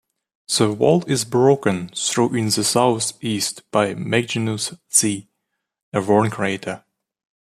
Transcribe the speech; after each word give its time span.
The 0.57 0.73
wall 0.73 1.03
is 1.05 1.25
broken 1.25 1.89
through 1.89 2.33
in 2.33 2.45
the 2.45 2.63
southeast 2.63 3.61
by 3.69 3.93
Maginus 3.93 4.75
C, 4.89 5.29
a 5.93 6.01
worn 6.01 6.31
crater. 6.31 6.83